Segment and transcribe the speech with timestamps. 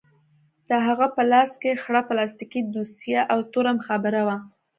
[0.67, 4.37] د هغه په لاس کښې خړه پلاستيکي دوسيه او توره مخابره وه.